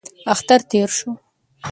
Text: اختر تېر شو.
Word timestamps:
اختر 0.33 0.59
تېر 0.69 0.89
شو. 0.97 1.09